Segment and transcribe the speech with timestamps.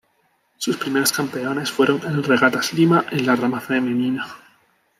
[0.57, 4.25] Sus primeros campeones fueron el Regatas Lima en la rama femenina.